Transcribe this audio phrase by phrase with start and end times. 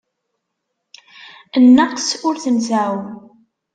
[1.63, 2.95] Nneqs ur t-nseεεu.